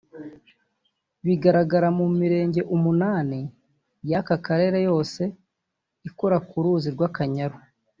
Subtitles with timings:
[1.25, 3.39] bigaragara mu mirenge umunani
[4.09, 5.21] y’aka karere yose
[6.09, 7.57] ikora ku ruzi rw’Akanyaru